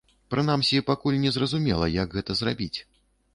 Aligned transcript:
Прынамсі, 0.33 0.79
пакуль 0.87 1.17
не 1.25 1.33
зразумела, 1.35 1.91
як 1.99 2.17
гэта 2.17 2.39
зрабіць. 2.41 2.73